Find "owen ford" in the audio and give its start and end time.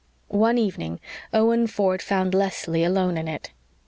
1.31-2.01